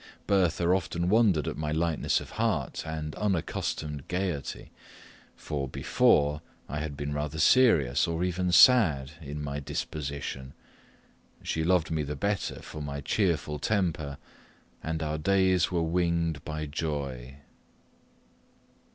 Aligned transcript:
Bertha 0.25 0.67
often 0.69 1.09
wondered 1.09 1.47
at 1.47 1.57
my 1.59 1.71
lightness 1.71 2.19
of 2.19 2.31
heart 2.31 2.81
and 2.87 3.13
unaccustomed 3.17 4.07
gaiety; 4.07 4.71
for, 5.35 5.67
before, 5.67 6.41
I 6.67 6.79
had 6.79 6.97
been 6.97 7.13
rather 7.13 7.37
serious, 7.37 8.07
or 8.07 8.23
even 8.23 8.51
sad, 8.51 9.11
in 9.21 9.43
my 9.43 9.59
disposition. 9.59 10.53
She 11.43 11.63
loved 11.63 11.91
me 11.91 12.01
the 12.01 12.15
better 12.15 12.63
for 12.63 12.81
my 12.81 13.01
cheerful 13.01 13.59
temper, 13.59 14.17
and 14.81 15.03
our 15.03 15.19
days 15.19 15.69
were 15.69 15.83
winged 15.83 16.43
by 16.43 16.65
joy. 16.65 17.35